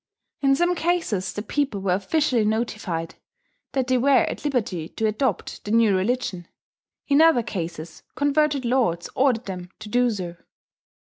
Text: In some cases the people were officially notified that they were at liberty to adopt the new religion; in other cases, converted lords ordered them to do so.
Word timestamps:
In 0.39 0.55
some 0.55 0.73
cases 0.73 1.31
the 1.31 1.43
people 1.43 1.79
were 1.79 1.93
officially 1.93 2.43
notified 2.43 3.13
that 3.73 3.85
they 3.85 3.99
were 3.99 4.23
at 4.25 4.43
liberty 4.43 4.89
to 4.89 5.05
adopt 5.05 5.63
the 5.63 5.69
new 5.69 5.95
religion; 5.95 6.47
in 7.07 7.21
other 7.21 7.43
cases, 7.43 8.01
converted 8.15 8.65
lords 8.65 9.11
ordered 9.13 9.45
them 9.45 9.69
to 9.77 9.89
do 9.89 10.09
so. 10.09 10.37